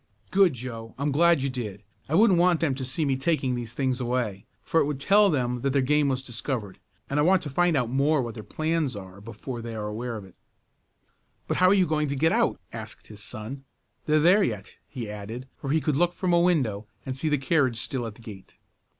"Good, 0.31 0.53
Joe! 0.53 0.95
I'm 0.97 1.11
glad 1.11 1.43
you 1.43 1.49
did. 1.51 1.83
I 2.09 2.15
wouldn't 2.15 2.39
want 2.39 2.59
them 2.59 2.73
to 2.73 2.83
see 2.83 3.05
me 3.05 3.15
taking 3.15 3.53
these 3.53 3.73
things 3.73 4.01
away, 4.01 4.47
for 4.63 4.79
it 4.79 4.85
would 4.85 4.99
tell 4.99 5.29
them 5.29 5.61
that 5.61 5.73
their 5.73 5.81
game 5.83 6.07
was 6.07 6.23
discovered, 6.23 6.79
and 7.07 7.19
I 7.19 7.21
want 7.21 7.43
to 7.43 7.51
find 7.51 7.77
out 7.77 7.87
more 7.87 8.17
of 8.17 8.25
what 8.25 8.33
their 8.33 8.41
plans 8.41 8.95
are 8.95 9.21
before 9.21 9.61
they 9.61 9.75
are 9.75 9.85
aware 9.85 10.17
of 10.17 10.25
it." 10.25 10.33
"But 11.47 11.57
how 11.57 11.69
you 11.69 11.85
going 11.85 12.07
to 12.07 12.15
get 12.15 12.31
out?" 12.31 12.59
asked 12.73 13.09
his 13.09 13.21
son. 13.21 13.63
"They're 14.07 14.19
there 14.19 14.41
yet," 14.43 14.73
he 14.87 15.07
added, 15.07 15.47
for 15.55 15.69
he 15.69 15.79
could 15.79 15.95
look 15.95 16.13
from 16.15 16.33
a 16.33 16.39
window 16.39 16.87
and 17.05 17.15
see 17.15 17.29
the 17.29 17.37
carriage 17.37 17.77
still 17.77 18.07
at 18.07 18.15
the 18.15 18.23
gate. 18.23 18.55